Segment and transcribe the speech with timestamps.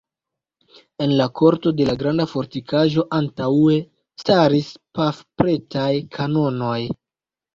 [1.05, 3.77] En la korto de la granda fortikaĵo antaŭe
[4.23, 5.87] staris pafpretaj
[6.19, 6.79] kanonoj.